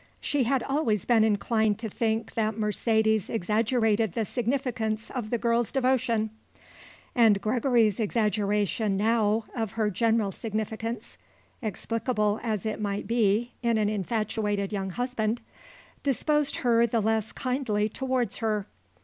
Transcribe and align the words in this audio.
She 0.19 0.45
had 0.45 0.63
always 0.63 1.05
been 1.05 1.23
inclined 1.23 1.77
to 1.77 1.87
think 1.87 2.33
that 2.33 2.57
Mercedes 2.57 3.29
exaggerated 3.29 4.13
the 4.13 4.25
significance 4.25 5.11
of 5.11 5.29
the 5.29 5.37
girl's 5.37 5.71
devotion, 5.71 6.31
and 7.13 7.39
Gregory's 7.39 7.99
exaggeration, 7.99 8.97
now, 8.97 9.45
of 9.55 9.73
her 9.73 9.91
general 9.91 10.31
significance 10.31 11.19
explicable 11.61 12.39
as 12.41 12.65
it 12.65 12.81
might 12.81 13.05
be 13.05 13.51
in 13.61 13.77
an 13.77 13.89
infatuated 13.89 14.73
young 14.73 14.89
husband 14.89 15.39
disposed 16.01 16.55
her 16.55 16.87
the 16.87 16.99
less 16.99 17.31
kindly 17.31 17.87
towards 17.87 18.37
her. 18.37 18.65